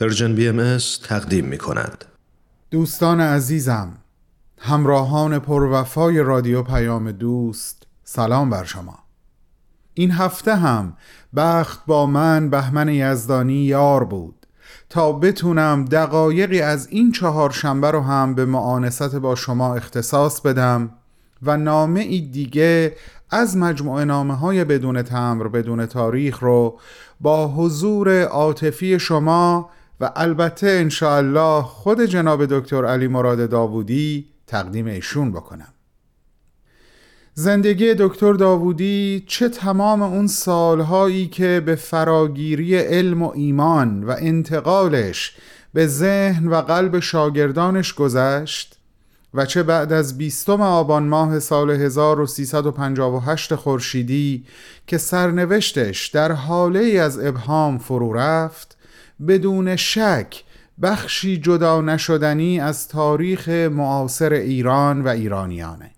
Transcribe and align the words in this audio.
Persian 0.00 0.34
BMS 0.34 0.78
تقدیم 1.04 1.44
می 1.44 1.58
کند. 1.58 2.04
دوستان 2.70 3.20
عزیزم 3.20 3.92
همراهان 4.58 5.38
باوفای 5.38 6.22
رادیو 6.22 6.62
پیام 6.62 7.12
دوست 7.12 7.82
سلام 8.04 8.50
بر 8.50 8.64
شما 8.64 8.98
این 9.94 10.10
هفته 10.10 10.56
هم 10.56 10.92
بخت 11.36 11.86
با 11.86 12.06
من 12.06 12.50
بهمن 12.50 12.88
یزدانی 12.88 13.64
یار 13.64 14.04
بود 14.04 14.46
تا 14.88 15.12
بتونم 15.12 15.84
دقایقی 15.84 16.60
از 16.60 16.88
این 16.88 17.12
چهار 17.12 17.50
شنبه 17.50 17.90
رو 17.90 18.00
هم 18.00 18.34
به 18.34 18.44
مؤانست 18.44 19.16
با 19.16 19.34
شما 19.34 19.74
اختصاص 19.74 20.40
بدم 20.40 20.90
و 21.42 21.56
نامه 21.56 22.00
ای 22.00 22.20
دیگه 22.20 22.96
از 23.30 23.56
مجموعه 23.56 24.04
نامه 24.04 24.34
های 24.34 24.64
بدون 24.64 25.02
تمبر 25.02 25.48
بدون 25.48 25.86
تاریخ 25.86 26.38
رو 26.38 26.78
با 27.20 27.48
حضور 27.48 28.22
عاطفی 28.22 28.98
شما 28.98 29.70
و 30.00 30.10
البته 30.16 30.66
انشاءالله 30.66 31.62
خود 31.62 32.00
جناب 32.00 32.46
دکتر 32.46 32.84
علی 32.84 33.08
مراد 33.08 33.50
داوودی 33.50 34.26
تقدیم 34.46 34.86
ایشون 34.86 35.32
بکنم. 35.32 35.72
زندگی 37.34 37.94
دکتر 37.98 38.32
داوودی 38.32 39.24
چه 39.26 39.48
تمام 39.48 40.02
اون 40.02 40.26
سالهایی 40.26 41.26
که 41.26 41.62
به 41.66 41.74
فراگیری 41.74 42.76
علم 42.76 43.22
و 43.22 43.32
ایمان 43.34 44.04
و 44.04 44.14
انتقالش 44.18 45.36
به 45.74 45.86
ذهن 45.86 46.48
و 46.48 46.54
قلب 46.54 47.00
شاگردانش 47.00 47.94
گذشت 47.94 48.78
و 49.34 49.46
چه 49.46 49.62
بعد 49.62 49.92
از 49.92 50.18
بیستم 50.18 50.60
آبان 50.60 51.02
ماه 51.02 51.38
سال 51.38 51.70
1358 51.70 53.54
خورشیدی 53.54 54.44
که 54.86 54.98
سرنوشتش 54.98 56.06
در 56.06 56.32
حاله 56.32 56.80
از 56.80 57.18
ابهام 57.18 57.78
فرو 57.78 58.12
رفت 58.12 58.77
بدون 59.28 59.76
شک 59.76 60.44
بخشی 60.82 61.36
جدا 61.36 61.80
نشدنی 61.80 62.60
از 62.60 62.88
تاریخ 62.88 63.48
معاصر 63.48 64.32
ایران 64.32 65.02
و 65.02 65.08
ایرانیانه. 65.08 65.90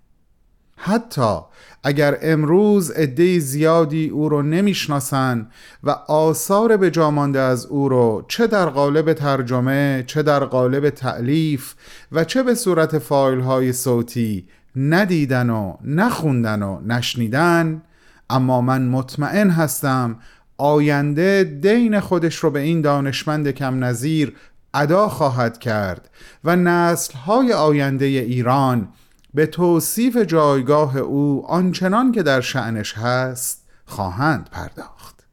حتی 0.77 1.39
اگر 1.83 2.19
امروز 2.23 2.91
عده 2.91 3.39
زیادی 3.39 4.09
او 4.09 4.29
رو 4.29 4.43
نمی‌شناسن 4.43 5.49
و 5.85 5.91
آثار 6.09 6.77
به 6.77 6.91
جامانده 6.91 7.41
از 7.41 7.67
او 7.67 7.89
رو 7.89 8.25
چه 8.29 8.47
در 8.47 8.67
قالب 8.67 9.13
ترجمه 9.13 10.05
چه 10.07 10.23
در 10.23 10.45
قالب 10.45 10.91
تعلیف 10.91 11.75
و 12.13 12.25
چه 12.25 12.43
به 12.43 12.55
صورت 12.55 12.99
فایل 12.99 13.41
های 13.41 13.73
صوتی 13.73 14.49
ندیدن 14.77 15.51
و 15.51 15.77
نخوندن 15.85 16.63
و 16.63 16.81
نشنیدن 16.81 17.83
اما 18.31 18.61
من 18.61 18.83
مطمئن 18.83 19.51
هستم 19.51 20.17
آینده 20.61 21.45
دین 21.45 22.01
خودش 22.01 22.37
رو 22.37 22.51
به 22.51 22.61
این 22.61 22.81
دانشمند 22.81 23.51
کم 23.51 23.85
نظیر 23.85 24.37
ادا 24.75 25.09
خواهد 25.09 25.59
کرد 25.59 26.11
و 26.45 26.57
نسلهای 26.57 27.53
آینده 27.53 28.05
ایران 28.05 28.89
به 29.35 29.47
توصیف 29.47 30.17
جایگاه 30.17 30.97
او 30.97 31.47
آنچنان 31.47 32.13
که 32.13 32.23
در 32.23 32.41
شعنش 32.41 32.95
هست 32.99 33.67
خواهند 33.85 34.49
پرداخت. 34.53 35.27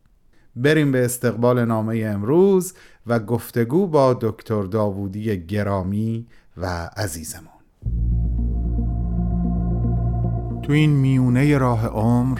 بریم 0.55 0.92
به 0.92 1.05
استقبال 1.05 1.66
نامه 1.66 1.98
امروز 1.98 2.73
و 3.08 3.20
گفتگو 3.20 3.88
با 3.88 4.17
دکتر 4.22 4.64
داوودی 4.64 5.45
گرامی 5.45 6.28
و 6.58 6.89
عزیزمون. 6.98 7.48
تو 10.64 10.73
این 10.73 10.89
میونه 10.89 11.58
راه 11.58 11.88
عمر 11.88 12.39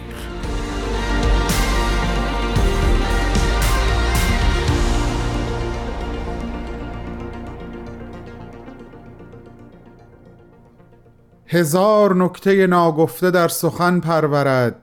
هزار 11.53 12.15
نکته 12.15 12.67
ناگفته 12.67 13.31
در 13.31 13.47
سخن 13.47 13.99
پرورد 13.99 14.75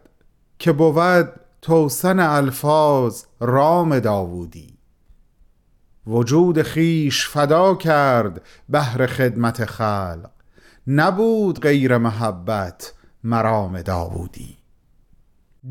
که 0.59 0.73
بود 0.73 1.29
توسن 1.63 2.21
الفاظ 2.21 3.23
رام 3.41 3.99
داوودی. 3.99 4.79
وجود 6.07 6.63
خیش 6.63 7.29
فدا 7.29 7.75
کرد 7.75 8.43
بهر 8.69 9.07
خدمت 9.07 9.65
خلق 9.65 10.31
نبود 10.87 11.61
غیر 11.61 11.99
محبت 11.99 12.93
مرام 13.25 13.83
داوودی. 13.83 14.57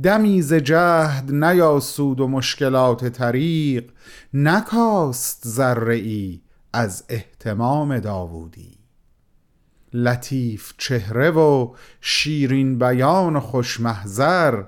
دمی 0.04 0.42
ز 0.42 0.54
جهد 0.54 1.32
نیاسود 1.32 2.20
و 2.20 2.28
مشکلات 2.28 3.06
طریق 3.06 3.92
نکاست 4.34 5.48
ذره 5.48 5.96
ای 5.96 6.42
از 6.74 7.04
اهتمام 7.10 8.00
داوودی. 8.00 8.77
لطیف 9.94 10.74
چهره 10.78 11.32
و 11.32 11.74
شیرین 12.02 12.80
بیان 12.80 13.36
و 13.36 13.40
خوشمحضر 13.40 14.64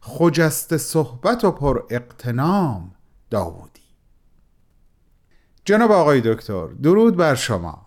خجست 0.00 0.76
صحبت 0.76 1.44
و 1.44 1.50
پر 1.50 1.82
اقتنام 1.90 2.92
داوودی 3.30 3.80
جناب 5.64 5.92
آقای 5.92 6.20
دکتر 6.20 6.66
درود 6.66 7.16
بر 7.16 7.34
شما. 7.34 7.86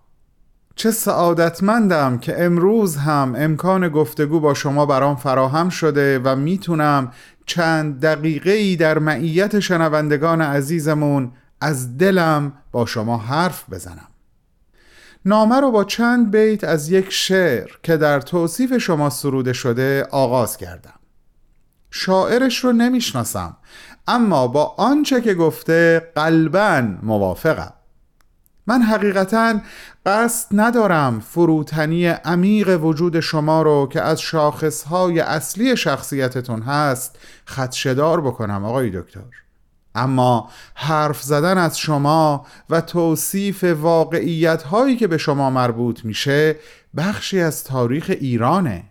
چه 0.76 0.90
سعادتمندم 0.90 2.18
که 2.18 2.44
امروز 2.44 2.96
هم 2.96 3.34
امکان 3.38 3.88
گفتگو 3.88 4.40
با 4.40 4.54
شما 4.54 4.86
برام 4.86 5.16
فراهم 5.16 5.68
شده 5.68 6.18
و 6.18 6.36
می‌تونم 6.36 7.12
چند 7.46 8.00
دقیقه 8.00 8.50
ای 8.50 8.76
در 8.76 8.98
معیت 8.98 9.60
شنوندگان 9.60 10.40
عزیزمون 10.40 11.32
از 11.60 11.98
دلم 11.98 12.52
با 12.72 12.86
شما 12.86 13.18
حرف 13.18 13.70
بزنم. 13.70 14.08
نامه 15.24 15.60
رو 15.60 15.70
با 15.70 15.84
چند 15.84 16.30
بیت 16.30 16.64
از 16.64 16.90
یک 16.90 17.10
شعر 17.10 17.70
که 17.82 17.96
در 17.96 18.20
توصیف 18.20 18.78
شما 18.78 19.10
سروده 19.10 19.52
شده 19.52 20.08
آغاز 20.10 20.56
کردم. 20.56 20.94
شاعرش 21.90 22.64
رو 22.64 22.72
نمی‌شناسم 22.72 23.56
اما 24.06 24.48
با 24.48 24.64
آنچه 24.64 25.20
که 25.20 25.34
گفته 25.34 26.10
قلبا 26.14 26.88
موافقم. 27.02 27.72
من 28.66 28.82
حقیقتا 28.82 29.60
قصد 30.06 30.48
ندارم 30.52 31.20
فروتنی 31.20 32.06
عمیق 32.06 32.84
وجود 32.84 33.20
شما 33.20 33.62
رو 33.62 33.88
که 33.92 34.00
از 34.00 34.20
شاخصهای 34.20 35.20
اصلی 35.20 35.76
شخصیتتون 35.76 36.62
هست 36.62 37.18
خدشدار 37.46 38.20
بکنم 38.20 38.64
آقای 38.64 38.90
دکتر. 38.90 39.43
اما 39.94 40.50
حرف 40.74 41.22
زدن 41.22 41.58
از 41.58 41.78
شما 41.78 42.46
و 42.70 42.80
توصیف 42.80 43.64
واقعیت 43.64 44.62
هایی 44.62 44.96
که 44.96 45.06
به 45.06 45.18
شما 45.18 45.50
مربوط 45.50 46.04
میشه 46.04 46.56
بخشی 46.96 47.40
از 47.40 47.64
تاریخ 47.64 48.10
ایرانه. 48.20 48.84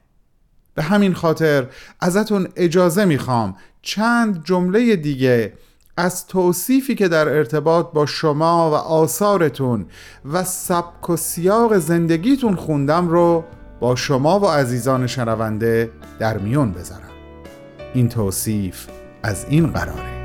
به 0.75 0.83
همین 0.83 1.13
خاطر 1.13 1.67
ازتون 1.99 2.47
اجازه 2.55 3.05
می‌خوام 3.05 3.55
چند 3.81 4.43
جمله 4.43 4.95
دیگه 4.95 5.53
از 5.97 6.27
توصیفی 6.27 6.95
که 6.95 7.07
در 7.07 7.29
ارتباط 7.29 7.91
با 7.93 8.05
شما 8.05 8.71
و 8.71 8.73
آثارتون 8.73 9.85
و 10.25 10.43
سبک 10.43 11.09
و 11.09 11.15
سیاق 11.15 11.77
زندگیتون 11.77 12.55
خوندم 12.55 13.07
رو 13.07 13.43
با 13.79 13.95
شما 13.95 14.39
و 14.39 14.45
عزیزان 14.45 15.07
شنونده 15.07 15.91
در 16.19 16.37
میون 16.37 16.71
بذارم. 16.71 17.09
این 17.93 18.09
توصیف 18.09 18.87
از 19.23 19.45
این 19.49 19.67
قراره. 19.67 20.22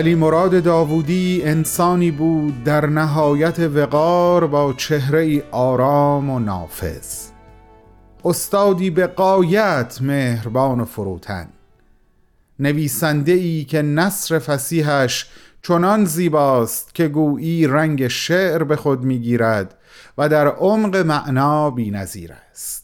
علی 0.00 0.14
مراد 0.14 0.62
داوودی 0.62 1.42
انسانی 1.44 2.10
بود 2.10 2.64
در 2.64 2.86
نهایت 2.86 3.58
وقار 3.58 4.46
با 4.46 4.72
چهره 4.72 5.42
آرام 5.50 6.30
و 6.30 6.38
نافذ. 6.38 7.28
استادی 8.24 8.90
به 8.90 9.06
قایت 9.06 9.98
مهربان 10.02 10.80
و 10.80 10.84
فروتن. 10.84 11.48
نویسنده 12.58 13.32
ای 13.32 13.64
که 13.64 13.82
نصر 13.82 14.38
فسیحش 14.38 15.26
چنان 15.62 16.04
زیباست 16.04 16.94
که 16.94 17.08
گویی 17.08 17.66
رنگ 17.66 18.08
شعر 18.08 18.64
به 18.64 18.76
خود 18.76 19.04
می‌گیرد 19.04 19.74
و 20.18 20.28
در 20.28 20.48
عمق 20.48 20.96
معنا 20.96 21.70
بینظیر 21.70 22.32
است. 22.50 22.79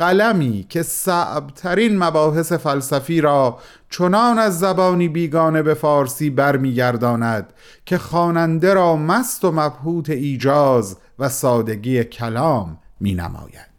قلمی 0.00 0.66
که 0.68 0.82
صعبترین 0.82 1.98
مباحث 1.98 2.52
فلسفی 2.52 3.20
را 3.20 3.58
چنان 3.90 4.38
از 4.38 4.58
زبانی 4.58 5.08
بیگانه 5.08 5.62
به 5.62 5.74
فارسی 5.74 6.30
برمیگرداند 6.30 7.52
که 7.86 7.98
خواننده 7.98 8.74
را 8.74 8.96
مست 8.96 9.44
و 9.44 9.52
مبهوت 9.52 10.10
ایجاز 10.10 10.96
و 11.18 11.28
سادگی 11.28 12.04
کلام 12.04 12.78
می 13.00 13.14
نماید 13.14 13.69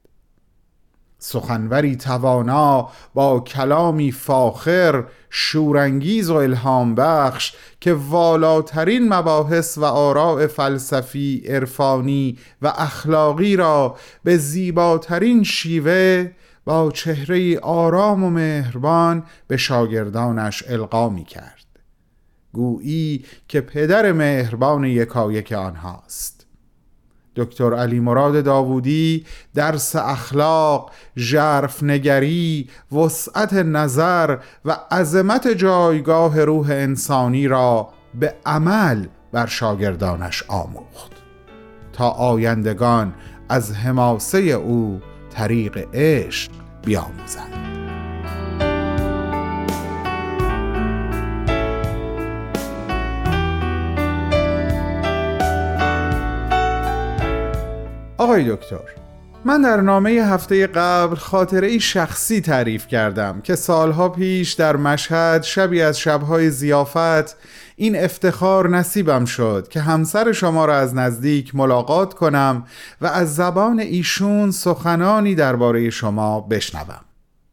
سخنوری 1.23 1.95
توانا 1.95 2.89
با 3.13 3.39
کلامی 3.39 4.11
فاخر 4.11 5.03
شورانگیز 5.29 6.29
و 6.29 6.35
الهام 6.35 6.95
بخش 6.95 7.53
که 7.79 7.93
والاترین 7.93 9.13
مباحث 9.13 9.77
و 9.77 9.85
آراء 9.85 10.47
فلسفی، 10.47 11.43
عرفانی 11.47 12.37
و 12.61 12.73
اخلاقی 12.77 13.55
را 13.55 13.95
به 14.23 14.37
زیباترین 14.37 15.43
شیوه 15.43 16.31
با 16.65 16.91
چهره 16.91 17.59
آرام 17.59 18.23
و 18.23 18.29
مهربان 18.29 19.23
به 19.47 19.57
شاگردانش 19.57 20.63
القا 20.67 21.09
می 21.09 21.23
کرد. 21.23 21.65
گویی 22.53 23.25
که 23.47 23.61
پدر 23.61 24.11
مهربان 24.11 24.83
یکایک 24.83 25.51
آنهاست. 25.51 26.40
دکتر 27.35 27.73
علی 27.73 27.99
مراد 27.99 28.43
داوودی 28.43 29.25
درس 29.53 29.95
اخلاق، 29.95 30.91
ژرف 31.17 31.83
نگری، 31.83 32.69
وسعت 32.91 33.53
نظر 33.53 34.37
و 34.65 34.77
عظمت 34.91 35.47
جایگاه 35.47 36.43
روح 36.43 36.69
انسانی 36.69 37.47
را 37.47 37.89
به 38.19 38.33
عمل 38.45 39.07
بر 39.31 39.45
شاگردانش 39.45 40.43
آموخت. 40.47 41.11
تا 41.93 42.09
آیندگان 42.09 43.13
از 43.49 43.73
حماسه 43.73 44.37
او 44.39 45.01
طریق 45.29 45.87
عشق 45.93 46.51
بیاموزند. 46.85 47.70
آقای 58.21 58.55
دکتر 58.55 58.79
من 59.45 59.61
در 59.61 59.81
نامه 59.81 60.09
هفته 60.09 60.67
قبل 60.67 61.15
خاطره 61.15 61.67
ای 61.67 61.79
شخصی 61.79 62.41
تعریف 62.41 62.87
کردم 62.87 63.41
که 63.41 63.55
سالها 63.55 64.09
پیش 64.09 64.53
در 64.53 64.75
مشهد 64.75 65.43
شبی 65.43 65.81
از 65.81 65.99
شبهای 65.99 66.49
زیافت 66.49 67.37
این 67.75 67.95
افتخار 67.95 68.69
نصیبم 68.69 69.25
شد 69.25 69.67
که 69.69 69.79
همسر 69.79 70.31
شما 70.31 70.65
را 70.65 70.77
از 70.77 70.95
نزدیک 70.95 71.55
ملاقات 71.55 72.13
کنم 72.13 72.65
و 73.01 73.07
از 73.07 73.35
زبان 73.35 73.79
ایشون 73.79 74.51
سخنانی 74.51 75.35
درباره 75.35 75.89
شما 75.89 76.41
بشنوم. 76.41 77.01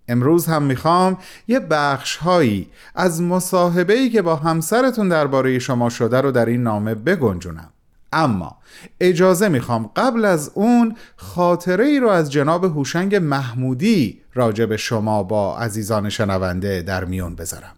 امروز 0.09 0.47
هم 0.47 0.63
می‌خوام 0.63 1.19
یه 1.49 1.61
بخش 1.61 2.17
هایی 2.17 2.69
از 2.95 3.23
مصاحبه 3.23 3.95
ای 3.95 4.11
که 4.11 4.23
با 4.23 4.37
همسرتون 4.37 5.09
درباره 5.09 5.59
شما 5.59 5.91
شده 5.91 6.21
رو 6.21 6.31
در 6.31 6.47
این 6.47 6.63
نامه 6.63 6.95
بگنجونم. 6.95 7.73
اما 8.13 8.57
اجازه 9.01 9.49
می‌خوام 9.49 9.91
قبل 9.97 10.25
از 10.25 10.51
اون 10.55 10.97
خاطره 11.17 11.85
ای 11.85 12.01
رو 12.01 12.09
از 12.09 12.33
جناب 12.33 12.65
هوشنگ 12.65 13.17
محمودی 13.17 14.21
راجع 14.35 14.67
به 14.67 14.77
شما 14.77 15.23
با 15.23 15.59
عزیزان 15.59 16.09
شنونده 16.09 16.83
در 16.83 17.05
میون 17.05 17.35
بذارم. 17.35 17.75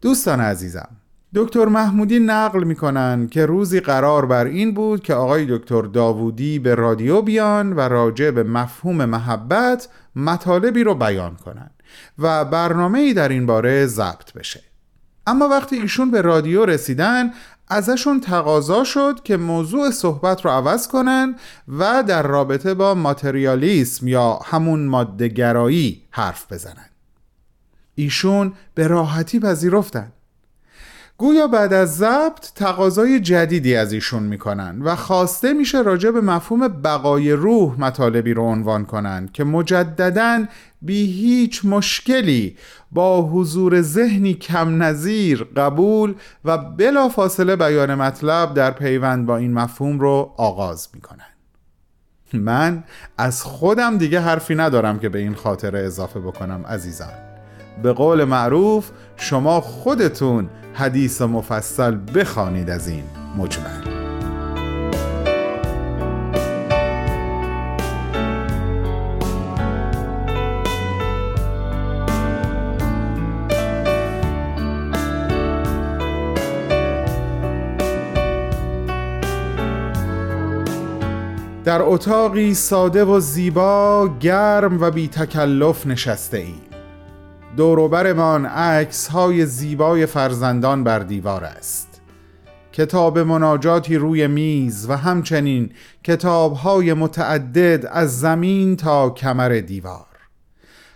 دوستان 0.00 0.40
عزیزم 0.40 0.88
دکتر 1.34 1.64
محمودی 1.64 2.18
نقل 2.18 2.64
می‌کنن 2.64 3.28
که 3.28 3.46
روزی 3.46 3.80
قرار 3.80 4.26
بر 4.26 4.44
این 4.44 4.74
بود 4.74 5.02
که 5.02 5.14
آقای 5.14 5.46
دکتر 5.58 5.82
داوودی 5.82 6.58
به 6.58 6.74
رادیو 6.74 7.22
بیان 7.22 7.72
و 7.72 7.80
راجع 7.80 8.30
به 8.30 8.42
مفهوم 8.42 9.04
محبت 9.04 9.88
مطالبی 10.16 10.84
رو 10.84 10.94
بیان 10.94 11.36
کنن 11.36 11.70
و 12.18 12.44
برنامه 12.44 12.98
ای 12.98 13.14
در 13.14 13.28
این 13.28 13.46
باره 13.46 13.86
ضبط 13.86 14.32
بشه. 14.32 14.60
اما 15.26 15.48
وقتی 15.48 15.76
ایشون 15.76 16.10
به 16.10 16.20
رادیو 16.20 16.64
رسیدن 16.64 17.30
ازشون 17.72 18.20
تقاضا 18.20 18.84
شد 18.84 19.20
که 19.24 19.36
موضوع 19.36 19.90
صحبت 19.90 20.44
رو 20.44 20.50
عوض 20.50 20.88
کنن 20.88 21.36
و 21.68 22.04
در 22.06 22.22
رابطه 22.22 22.74
با 22.74 22.94
ماتریالیسم 22.94 24.08
یا 24.08 24.40
همون 24.44 24.86
مادهگرایی 24.86 26.02
حرف 26.10 26.52
بزنن. 26.52 26.88
ایشون 27.94 28.52
به 28.74 28.86
راحتی 28.86 29.40
پذیرفتن. 29.40 30.12
گویا 31.22 31.46
بعد 31.46 31.72
از 31.72 31.96
ضبط 31.96 32.52
تقاضای 32.54 33.20
جدیدی 33.20 33.76
از 33.76 33.92
ایشون 33.92 34.22
می‌کنن 34.22 34.82
و 34.82 34.96
خواسته 34.96 35.52
میشه 35.52 35.82
راجع 35.82 36.10
به 36.10 36.20
مفهوم 36.20 36.68
بقای 36.68 37.32
روح 37.32 37.80
مطالبی 37.80 38.34
رو 38.34 38.42
عنوان 38.42 38.84
کنن 38.84 39.28
که 39.32 39.44
مجددا 39.44 40.44
بی 40.82 41.06
هیچ 41.06 41.64
مشکلی 41.64 42.56
با 42.92 43.22
حضور 43.22 43.82
ذهنی 43.82 44.34
کم 44.34 44.82
نظیر 44.82 45.46
قبول 45.56 46.14
و 46.44 46.58
بلا 46.58 47.08
فاصله 47.08 47.56
بیان 47.56 47.94
مطلب 47.94 48.54
در 48.54 48.70
پیوند 48.70 49.26
با 49.26 49.36
این 49.36 49.52
مفهوم 49.52 50.00
رو 50.00 50.34
آغاز 50.36 50.88
می‌کنن. 50.94 51.32
من 52.32 52.84
از 53.18 53.42
خودم 53.42 53.98
دیگه 53.98 54.20
حرفی 54.20 54.54
ندارم 54.54 54.98
که 54.98 55.08
به 55.08 55.18
این 55.18 55.34
خاطره 55.34 55.78
اضافه 55.78 56.20
بکنم 56.20 56.64
عزیزان 56.68 57.31
به 57.82 57.92
قول 57.92 58.24
معروف 58.24 58.90
شما 59.16 59.60
خودتون 59.60 60.48
حدیث 60.74 61.22
مفصل 61.22 61.96
بخوانید 62.14 62.70
از 62.70 62.88
این 62.88 63.04
مجمل. 63.38 64.02
در 81.64 81.82
اتاقی 81.82 82.54
ساده 82.54 83.04
و 83.04 83.20
زیبا 83.20 84.10
گرم 84.20 84.80
و 84.80 84.90
بی 84.90 85.08
تکلف 85.08 85.86
نشسته 85.86 86.38
ایم 86.38 86.71
دوروبرمان 87.56 88.46
عکس 88.46 89.08
های 89.08 89.46
زیبای 89.46 90.06
فرزندان 90.06 90.84
بر 90.84 90.98
دیوار 90.98 91.44
است. 91.44 92.00
کتاب 92.72 93.18
مناجاتی 93.18 93.96
روی 93.96 94.26
میز 94.26 94.90
و 94.90 94.96
همچنین 94.96 95.72
کتاب 96.04 96.52
های 96.52 96.94
متعدد 96.94 97.86
از 97.86 98.20
زمین 98.20 98.76
تا 98.76 99.10
کمر 99.10 99.48
دیوار. 99.48 100.06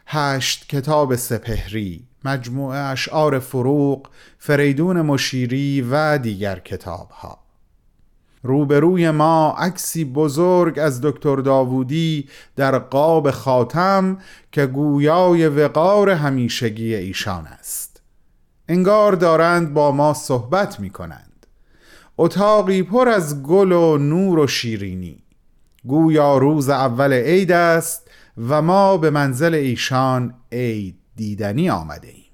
هشت 0.06 0.68
کتاب 0.68 1.16
سپهری 1.16 2.04
مجموعه 2.24 2.78
اشعار 2.78 3.38
فروغ 3.38 4.08
فریدون 4.38 5.00
مشیری 5.02 5.86
و 5.90 6.18
دیگر 6.18 6.58
کتاب 6.58 7.10
ها 7.10 7.45
روبروی 8.46 9.10
ما 9.10 9.54
عکسی 9.58 10.04
بزرگ 10.04 10.78
از 10.78 11.00
دکتر 11.00 11.36
داوودی 11.36 12.28
در 12.56 12.78
قاب 12.78 13.30
خاتم 13.30 14.18
که 14.52 14.66
گویای 14.66 15.48
وقار 15.48 16.10
همیشگی 16.10 16.94
ایشان 16.94 17.46
است. 17.46 18.02
انگار 18.68 19.12
دارند 19.12 19.74
با 19.74 19.92
ما 19.92 20.14
صحبت 20.14 20.80
می 20.80 20.90
کنند 20.90 21.46
اتاقی 22.18 22.82
پر 22.82 23.08
از 23.08 23.42
گل 23.42 23.72
و 23.72 23.98
نور 23.98 24.38
و 24.38 24.46
شیرینی. 24.46 25.22
گویا 25.84 26.38
روز 26.38 26.68
اول 26.68 27.12
عید 27.12 27.52
است 27.52 28.10
و 28.48 28.62
ما 28.62 28.96
به 28.96 29.10
منزل 29.10 29.54
ایشان 29.54 30.34
عید 30.52 30.96
دیدنی 31.16 31.70
آمده 31.70 32.08
ایم. 32.08 32.24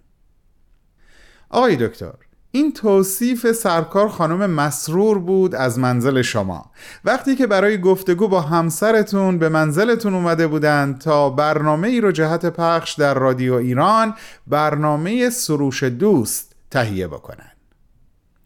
آقای 1.51 1.77
دکتر 1.77 2.15
این 2.55 2.73
توصیف 2.73 3.53
سرکار 3.53 4.09
خانم 4.09 4.51
مسرور 4.51 5.19
بود 5.19 5.55
از 5.55 5.79
منزل 5.79 6.23
شما. 6.23 6.71
وقتی 7.05 7.37
که 7.37 7.47
برای 7.47 7.81
گفتگو 7.81 8.29
با 8.29 8.41
همسرتون 8.41 9.39
به 9.39 9.49
منزلتون 9.49 10.15
اومده 10.15 10.47
بودند 10.47 10.99
تا 10.99 11.31
برنامه 11.31 11.89
ای 11.89 12.01
رو 12.01 12.13
جهت 12.13 12.47
پخش 12.47 12.93
در 12.93 13.15
رادیو 13.15 13.55
ایران 13.55 14.15
برنامه 14.47 15.31
سروش 15.31 15.83
دوست 15.83 16.57
تهیه 16.71 17.07
بکنن. 17.07 17.51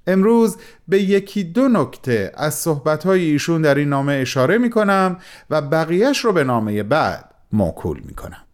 امروز 0.07 0.57
به 0.89 1.03
یکی 1.03 1.45
دو 1.45 1.69
نکته 1.69 2.33
از 2.35 2.55
صحبتهای 2.55 3.25
ایشون 3.25 3.63
در 3.63 3.75
این 3.75 3.89
نامه 3.89 4.13
اشاره 4.13 4.59
می 4.59 4.71
کنم 4.71 5.17
و 5.51 5.63
بقیهش 5.63 6.25
رو 6.25 6.33
به 6.33 6.45
نامه 6.45 6.83
بعد 6.83 7.35
موکول 7.53 8.01
می 8.05 8.15
کنم 8.15 8.46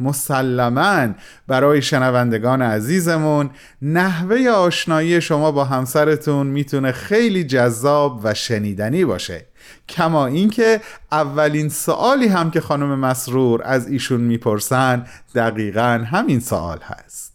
مسلما 0.00 1.08
برای 1.46 1.82
شنوندگان 1.82 2.62
عزیزمون 2.62 3.50
نحوه 3.82 4.48
آشنایی 4.48 5.20
شما 5.20 5.52
با 5.52 5.64
همسرتون 5.64 6.46
می‌تونه 6.46 6.92
خیلی 6.92 7.44
جذاب 7.44 8.20
و 8.24 8.34
شنیدنی 8.34 9.04
باشه. 9.04 9.46
کما 9.88 10.26
اینکه 10.26 10.80
اولین 11.12 11.68
سوالی 11.68 12.28
هم 12.28 12.50
که 12.50 12.60
خانم 12.60 12.98
مسرور 12.98 13.62
از 13.64 13.88
ایشون 13.88 14.20
می‌پرسن 14.20 15.06
دقیقا 15.34 16.04
همین 16.10 16.40
سوال 16.40 16.78
هست. 16.78 17.31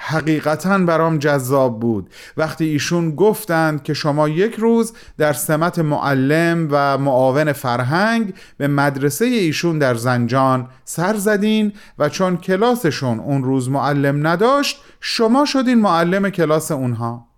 حقیقتا 0.00 0.78
برام 0.78 1.18
جذاب 1.18 1.80
بود. 1.80 2.10
وقتی 2.36 2.64
ایشون 2.64 3.14
گفتند 3.14 3.82
که 3.82 3.94
شما 3.94 4.28
یک 4.28 4.54
روز 4.54 4.92
در 5.18 5.32
سمت 5.32 5.78
معلم 5.78 6.68
و 6.70 6.98
معاون 6.98 7.52
فرهنگ 7.52 8.34
به 8.56 8.68
مدرسه 8.68 9.24
ایشون 9.24 9.78
در 9.78 9.94
زنجان 9.94 10.68
سر 10.84 11.16
زدین 11.16 11.72
و 11.98 12.08
چون 12.08 12.36
کلاسشون 12.36 13.20
اون 13.20 13.44
روز 13.44 13.68
معلم 13.68 14.26
نداشت 14.26 14.80
شما 15.00 15.44
شدین 15.44 15.80
معلم 15.80 16.30
کلاس 16.30 16.70
اونها. 16.70 17.28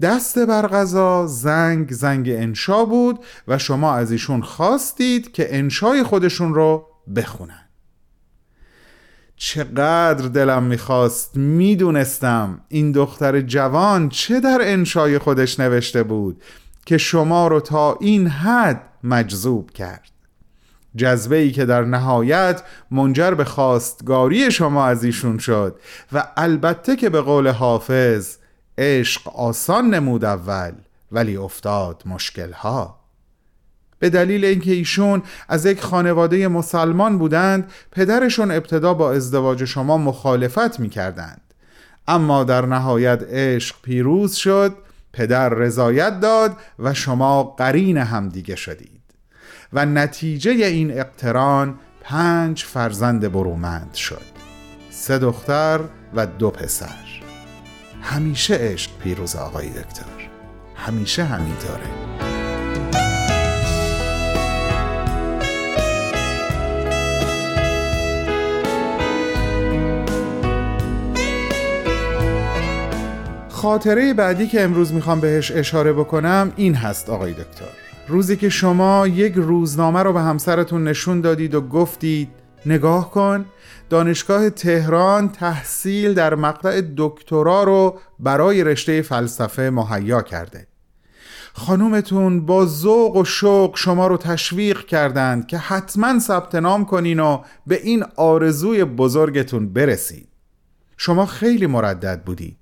دست 0.00 0.38
بر 0.38 0.66
غذا 0.66 1.26
زنگ 1.26 1.92
زنگ 1.92 2.28
انشا 2.28 2.84
بود 2.84 3.18
و 3.48 3.58
شما 3.58 3.94
از 3.94 4.12
ایشون 4.12 4.42
خواستید 4.42 5.32
که 5.32 5.56
انشای 5.58 6.02
خودشون 6.02 6.54
رو 6.54 6.86
بخونن. 7.16 7.69
چقدر 9.42 10.28
دلم 10.28 10.62
می‌خواست 10.62 11.36
می‌دونستم 11.36 12.60
این 12.68 12.92
دختر 12.92 13.40
جوان 13.40 14.08
چه 14.08 14.40
در 14.40 14.58
انشای 14.62 15.18
خودش 15.18 15.60
نوشته 15.60 16.02
بود 16.02 16.42
که 16.86 16.98
شما 16.98 17.48
رو 17.48 17.60
تا 17.60 17.98
این 18.00 18.26
حد 18.26 18.82
مجذوب 19.04 19.70
کرد. 19.70 20.10
جذبه 20.96 21.36
ای 21.36 21.50
که 21.50 21.64
در 21.64 21.84
نهایت 21.84 22.62
منجر 22.90 23.30
به 23.30 23.44
خواستگاری 23.44 24.50
شما 24.50 24.86
از 24.86 25.04
ایشون 25.04 25.38
شد 25.38 25.80
و 26.12 26.26
البته 26.36 26.96
که 26.96 27.10
به 27.10 27.20
قول 27.20 27.48
حافظ 27.48 28.36
عشق 28.78 29.36
آسان 29.36 29.94
نمود 29.94 30.24
اول 30.24 30.72
ولی 31.12 31.36
افتاد 31.36 32.02
مشکلها. 32.06 32.99
به 34.00 34.10
دلیل 34.10 34.44
اینکه 34.44 34.72
ایشون 34.72 35.22
از 35.48 35.66
یک 35.66 35.80
خانواده 35.80 36.48
مسلمان 36.48 37.18
بودند 37.18 37.70
پدرشون 37.92 38.50
ابتدا 38.50 38.94
با 38.94 39.12
ازدواج 39.12 39.64
شما 39.64 39.98
مخالفت 39.98 40.80
می 40.80 40.88
کردند 40.88 41.40
اما 42.08 42.44
در 42.44 42.66
نهایت 42.66 43.22
عشق 43.22 43.76
پیروز 43.82 44.34
شد 44.34 44.76
پدر 45.12 45.48
رضایت 45.48 46.20
داد 46.20 46.56
و 46.78 46.94
شما 46.94 47.42
قرین 47.42 47.98
همدیگه 47.98 48.56
شدید. 48.56 49.00
و 49.72 49.86
نتیجه 49.86 50.50
این 50.50 50.98
اقتران 50.98 51.78
پنج 52.00 52.64
فرزند 52.64 53.32
برومند 53.32 53.94
شد. 53.94 54.30
سه 54.90 55.18
دختر 55.18 55.80
و 56.14 56.26
دو 56.26 56.50
پسر. 56.50 57.06
همیشه 58.02 58.54
عشق 58.54 58.90
پیروز 59.02 59.36
آقای 59.36 59.68
دکتر. 59.68 60.30
همیشه 60.74 61.24
همینطوره. 61.24 62.09
خاطره 73.60 74.14
بعدی 74.14 74.46
که 74.46 74.62
امروز 74.62 74.92
می‌خوام 74.92 75.20
بهش 75.20 75.52
اشاره 75.52 75.92
بکنم 75.92 76.52
این 76.56 76.74
هست 76.74 77.10
آقای 77.10 77.32
دکتر. 77.32 77.64
روزی 78.08 78.36
که 78.36 78.48
شما 78.48 79.06
یک 79.06 79.34
روزنامه 79.36 80.02
رو 80.02 80.12
به 80.12 80.20
همسرتون 80.20 80.84
نشون 80.84 81.20
دادید 81.20 81.54
و 81.54 81.60
گفتید 81.60 82.28
نگاه 82.66 83.10
کن 83.10 83.44
دانشگاه 83.90 84.50
تهران 84.50 85.28
تحصیل 85.28 86.14
در 86.14 86.34
مقطع 86.34 86.82
دکترا 86.96 87.62
رو 87.62 87.98
برای 88.18 88.64
رشته 88.64 89.02
فلسفه 89.02 89.70
مهیا 89.70 90.22
کرده. 90.22 90.66
خانومتون 91.52 92.46
با 92.46 92.66
ذوق 92.66 93.16
و 93.16 93.24
شوق 93.24 93.76
شما 93.76 94.06
رو 94.06 94.16
تشویق 94.16 94.86
کردند 94.86 95.46
که 95.46 95.58
حتما 95.58 96.18
ثبت 96.18 96.54
نام 96.54 96.84
کنین 96.84 97.20
و 97.20 97.42
به 97.66 97.80
این 97.82 98.04
آرزوی 98.16 98.84
بزرگتون 98.84 99.72
برسید. 99.72 100.28
شما 100.96 101.26
خیلی 101.26 101.66
مردد 101.66 102.22
بودید. 102.22 102.59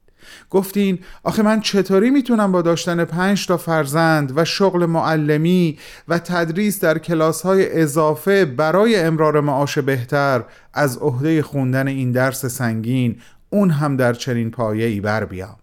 گفتین 0.50 0.98
آخه 1.22 1.42
من 1.42 1.60
چطوری 1.60 2.10
می‌تونم 2.10 2.52
با 2.52 2.62
داشتن 2.62 3.04
پنج 3.04 3.46
تا 3.46 3.56
فرزند 3.56 4.32
و 4.36 4.44
شغل 4.44 4.86
معلمی 4.86 5.78
و 6.08 6.18
تدریس 6.18 6.80
در 6.80 6.98
کلاس 6.98 7.42
های 7.42 7.80
اضافه 7.80 8.44
برای 8.44 8.96
امرار 8.96 9.40
معاش 9.40 9.78
بهتر 9.78 10.44
از 10.74 10.98
عهده 10.98 11.42
خوندن 11.42 11.88
این 11.88 12.12
درس 12.12 12.46
سنگین 12.46 13.16
اون 13.50 13.70
هم 13.70 13.96
در 13.96 14.12
چنین 14.12 14.50
پایه 14.50 14.86
ای 14.86 15.00
بر 15.00 15.24
بیام. 15.24 15.56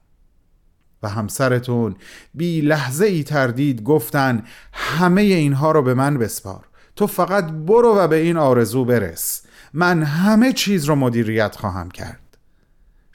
و 1.04 1.10
همسرتون 1.10 1.96
بی 2.34 2.62
لحظه 2.62 3.06
ای 3.06 3.24
تردید 3.24 3.84
گفتن 3.84 4.44
همه 4.74 5.22
اینها 5.22 5.72
رو 5.72 5.82
به 5.82 5.94
من 5.94 6.18
بسپار. 6.18 6.66
تو 6.96 7.08
فقط 7.08 7.46
برو 7.52 7.96
و 7.98 8.08
به 8.08 8.16
این 8.16 8.38
آرزو 8.38 8.86
برس. 8.86 9.42
من 9.74 10.04
همه 10.04 10.54
چیز 10.54 10.86
رو 10.86 10.96
مدیریت 10.96 11.56
خواهم 11.56 11.92
کرد. 11.92 12.20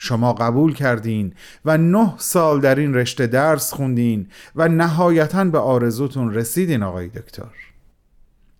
شما 0.03 0.33
قبول 0.33 0.73
کردین 0.73 1.33
و 1.65 1.77
نه 1.77 2.13
سال 2.17 2.59
در 2.59 2.75
این 2.75 2.93
رشته 2.93 3.27
درس 3.27 3.73
خوندین 3.73 4.27
و 4.55 4.67
نهایتا 4.67 5.43
به 5.43 5.57
آرزوتون 5.57 6.33
رسیدین 6.33 6.83
آقای 6.83 7.07
دکتر. 7.07 7.51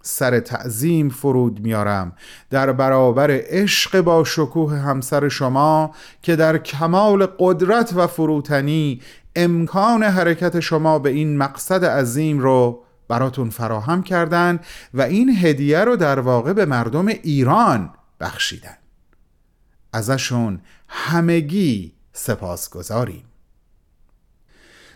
سر 0.01 0.39
تعظیم 0.39 1.09
فرود 1.09 1.59
میارم 1.59 2.13
در 2.49 2.71
برابر 2.71 3.27
عشق 3.31 4.01
با 4.01 4.23
شکوه 4.23 4.75
همسر 4.77 5.29
شما 5.29 5.95
که 6.21 6.35
در 6.35 6.57
کمال 6.57 7.25
قدرت 7.39 7.93
و 7.95 8.07
فروتنی 8.07 9.01
امکان 9.35 10.03
حرکت 10.03 10.59
شما 10.59 10.99
به 10.99 11.09
این 11.09 11.37
مقصد 11.37 11.85
عظیم 11.85 12.39
رو 12.39 12.83
براتون 13.07 13.49
فراهم 13.49 14.03
کردن 14.03 14.59
و 14.93 15.01
این 15.01 15.37
هدیه 15.37 15.79
رو 15.79 15.95
در 15.95 16.19
واقع 16.19 16.53
به 16.53 16.65
مردم 16.65 17.07
ایران 17.07 17.93
بخشیدن. 18.19 18.80
ازشون 19.93 20.59
همگی 20.87 21.93
سپاس 22.13 22.69
گذاریم 22.69 23.23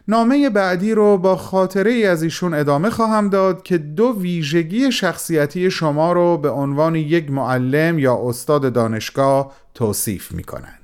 نامه 0.07 0.49
بعدی 0.49 0.93
رو 0.93 1.17
با 1.17 1.35
خاطره 1.35 1.91
ای 1.91 2.05
از 2.05 2.23
ایشون 2.23 2.53
ادامه 2.53 2.89
خواهم 2.89 3.29
داد 3.29 3.63
که 3.63 3.77
دو 3.77 4.15
ویژگی 4.19 4.91
شخصیتی 4.91 5.71
شما 5.71 6.13
رو 6.13 6.37
به 6.37 6.49
عنوان 6.49 6.95
یک 6.95 7.31
معلم 7.31 7.99
یا 7.99 8.29
استاد 8.29 8.73
دانشگاه 8.73 9.53
توصیف 9.73 10.31
می 10.31 10.43
کنن. 10.43 10.79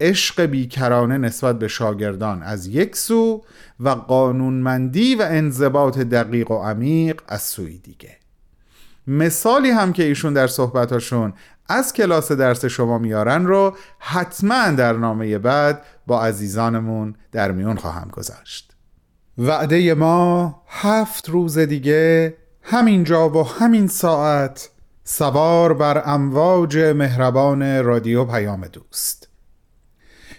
عشق 0.00 0.42
بیکرانه 0.42 1.18
نسبت 1.18 1.58
به 1.58 1.68
شاگردان 1.68 2.42
از 2.42 2.66
یک 2.66 2.96
سو 2.96 3.42
و 3.80 3.88
قانونمندی 3.88 5.14
و 5.14 5.26
انضباط 5.30 5.98
دقیق 5.98 6.50
و 6.50 6.62
عمیق 6.62 7.22
از 7.28 7.42
سوی 7.42 7.78
دیگه 7.78 8.16
مثالی 9.06 9.70
هم 9.70 9.92
که 9.92 10.02
ایشون 10.02 10.32
در 10.32 10.46
صحبتاشون 10.46 11.32
از 11.68 11.92
کلاس 11.92 12.32
درس 12.32 12.64
شما 12.64 12.98
میارن 12.98 13.46
رو 13.46 13.76
حتما 13.98 14.70
در 14.70 14.92
نامه 14.92 15.38
بعد 15.38 15.82
با 16.06 16.22
عزیزانمون 16.22 17.14
در 17.32 17.52
میون 17.52 17.76
خواهم 17.76 18.08
گذاشت. 18.12 18.72
وعده 19.38 19.94
ما 19.94 20.62
هفت 20.68 21.28
روز 21.28 21.58
دیگه 21.58 22.36
همینجا 22.62 23.28
و 23.30 23.46
همین 23.48 23.86
ساعت 23.86 24.70
سوار 25.04 25.74
بر 25.74 26.02
امواج 26.06 26.78
مهربان 26.78 27.84
رادیو 27.84 28.24
پیام 28.24 28.66
دوست. 28.66 29.28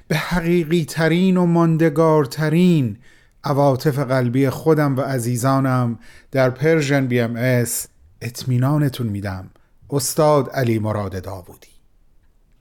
به 0.07 0.15
حقیقی 0.15 0.86
ترین 0.86 1.38
و 1.38 1.45
ماندگارترین 1.45 2.98
عواطف 3.43 4.00
قلبی 4.00 4.50
خودم 4.50 4.98
و 4.98 5.01
عزیزانم 5.01 6.00
در 6.31 6.50
پرژن 6.50 7.07
بی 7.07 7.19
ام 7.19 7.36
اس 7.36 7.88
اطمینانتون 8.25 9.08
میدم. 9.08 9.50
استاد 9.89 10.50
علی 10.50 10.79
مراد 10.79 11.24
داوودی. 11.24 11.67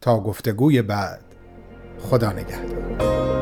تا 0.01 0.21
گفتگوی 0.21 0.83
بعد 0.83 1.25
خدا 1.99 2.33
نگهدار. 2.33 3.34